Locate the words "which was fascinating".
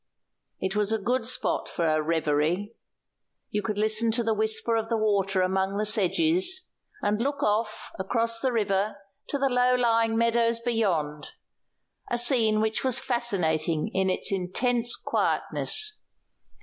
12.61-13.89